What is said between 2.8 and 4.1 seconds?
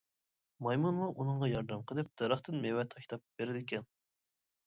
تاشلاپ بېرىدىكەن.